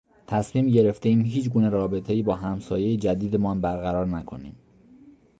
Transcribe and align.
تصمیم 0.27 0.67
گرفتهایم 0.67 1.21
هیچگونه 1.21 1.69
رابطهای 1.69 2.23
با 2.23 2.35
همسایهی 2.35 2.97
جدیدمان 2.97 3.61
برقرار 3.61 4.07
نکنیم. 4.07 4.55